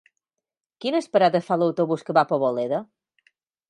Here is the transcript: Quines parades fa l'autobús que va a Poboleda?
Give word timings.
Quines 0.85 1.09
parades 1.17 1.47
fa 1.51 1.59
l'autobús 1.63 2.09
que 2.09 2.19
va 2.21 2.27
a 2.27 2.33
Poboleda? 2.35 2.85